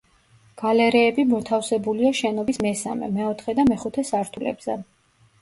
გალერეები 0.59 1.25
მოთავსებულია 1.33 2.11
შენობის 2.21 2.59
მესამე, 2.67 3.11
მეოთხე 3.19 3.57
და 3.61 3.69
მეხუთე 3.71 4.09
სართულებზე. 4.13 4.81